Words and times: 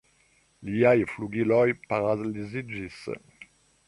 Liaj 0.69 1.01
flugiloj 1.11 1.67
paraliziĝis. 1.91 2.99